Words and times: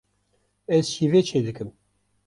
Ez 0.75 0.85
şîvê 0.93 1.21
çêdikim. 1.27 1.69